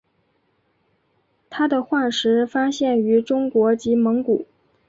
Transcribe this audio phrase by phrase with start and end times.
[1.47, 4.47] 它的化石发现于中国及蒙古。